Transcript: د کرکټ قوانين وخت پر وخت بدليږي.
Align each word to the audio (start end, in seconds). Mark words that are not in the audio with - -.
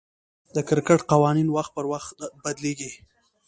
د 0.55 0.57
کرکټ 0.67 0.99
قوانين 1.11 1.47
وخت 1.55 1.71
پر 1.77 1.85
وخت 1.91 2.15
بدليږي. 2.43 2.91